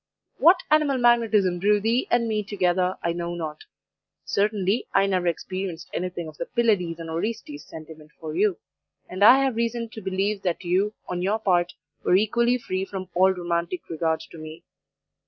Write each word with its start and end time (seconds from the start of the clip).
What 0.39 0.63
animal 0.71 0.97
magnetism 0.97 1.59
drew 1.59 1.79
thee 1.79 2.07
and 2.09 2.27
me 2.27 2.41
together 2.43 2.95
I 3.03 3.13
know 3.13 3.35
not; 3.35 3.65
certainly 4.25 4.87
I 4.95 5.05
never 5.05 5.27
experienced 5.27 5.91
anything 5.93 6.27
of 6.27 6.37
the 6.37 6.47
Pylades 6.47 6.99
and 6.99 7.07
Orestes 7.07 7.67
sentiment 7.67 8.09
for 8.19 8.35
you, 8.35 8.57
and 9.07 9.23
I 9.23 9.43
have 9.43 9.55
reason 9.55 9.89
to 9.89 10.01
believe 10.01 10.41
that 10.41 10.63
you, 10.63 10.95
on 11.07 11.21
your 11.21 11.37
part, 11.37 11.73
were 12.03 12.15
equally 12.15 12.57
free 12.57 12.83
from 12.83 13.09
all 13.13 13.31
romantic 13.31 13.87
regard 13.89 14.21
to 14.31 14.39
me. 14.39 14.63